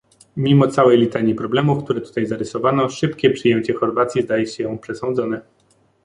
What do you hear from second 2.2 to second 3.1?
zarysowano,